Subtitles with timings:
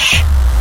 [0.00, 0.59] English.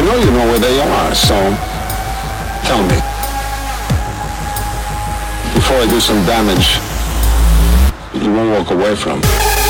[0.00, 1.34] Know you know where they are, so
[2.64, 2.98] tell me.
[5.54, 6.80] Before I do some damage,
[8.22, 9.63] you won't walk away from.